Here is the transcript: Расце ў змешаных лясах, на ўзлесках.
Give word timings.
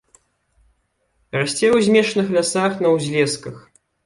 Расце 1.37 1.67
ў 1.67 1.83
змешаных 1.89 2.27
лясах, 2.37 2.81
на 2.87 2.97
ўзлесках. 2.97 3.63